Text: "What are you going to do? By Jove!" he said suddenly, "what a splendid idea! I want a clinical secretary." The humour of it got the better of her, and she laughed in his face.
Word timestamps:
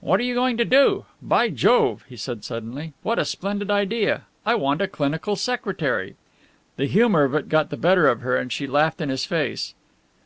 "What 0.00 0.20
are 0.20 0.22
you 0.22 0.34
going 0.34 0.58
to 0.58 0.66
do? 0.66 1.06
By 1.22 1.48
Jove!" 1.48 2.04
he 2.06 2.16
said 2.18 2.44
suddenly, 2.44 2.92
"what 3.02 3.18
a 3.18 3.24
splendid 3.24 3.70
idea! 3.70 4.24
I 4.44 4.54
want 4.54 4.82
a 4.82 4.86
clinical 4.86 5.34
secretary." 5.34 6.14
The 6.76 6.84
humour 6.84 7.24
of 7.24 7.34
it 7.34 7.48
got 7.48 7.70
the 7.70 7.78
better 7.78 8.06
of 8.06 8.20
her, 8.20 8.36
and 8.36 8.52
she 8.52 8.66
laughed 8.66 9.00
in 9.00 9.08
his 9.08 9.24
face. 9.24 9.72